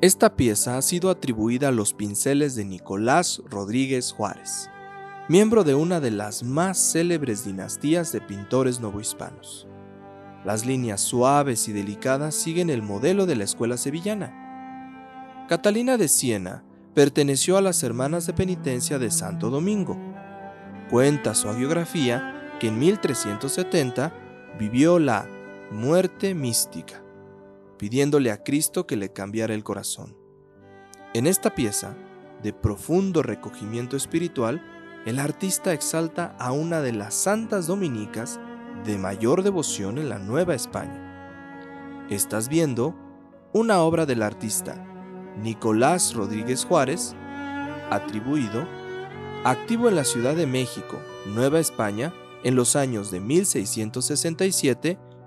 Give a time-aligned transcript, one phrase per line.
[0.00, 4.70] Esta pieza ha sido atribuida a los pinceles de Nicolás Rodríguez Juárez,
[5.28, 9.68] miembro de una de las más célebres dinastías de pintores novohispanos.
[10.42, 15.46] Las líneas suaves y delicadas siguen el modelo de la escuela sevillana.
[15.50, 16.64] Catalina de Siena
[16.94, 19.98] perteneció a las Hermanas de Penitencia de Santo Domingo.
[20.88, 24.14] Cuenta su agiografía que en 1370
[24.58, 25.26] vivió la
[25.70, 27.02] muerte mística,
[27.78, 30.16] pidiéndole a Cristo que le cambiara el corazón.
[31.14, 31.96] En esta pieza,
[32.42, 34.62] de profundo recogimiento espiritual,
[35.06, 38.40] el artista exalta a una de las santas dominicas
[38.84, 42.06] de mayor devoción en la Nueva España.
[42.10, 42.94] Estás viendo
[43.52, 44.86] una obra del artista
[45.40, 47.14] Nicolás Rodríguez Juárez,
[47.90, 48.66] atribuido,
[49.44, 53.20] activo en la Ciudad de México, Nueva España, en los años de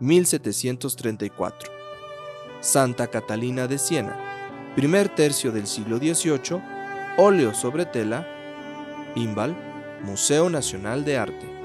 [0.00, 1.52] 1667-1734.
[2.60, 4.16] Santa Catalina de Siena,
[4.74, 6.60] primer tercio del siglo XVIII,
[7.16, 8.26] óleo sobre tela,
[9.14, 9.56] Imbal,
[10.02, 11.55] Museo Nacional de Arte.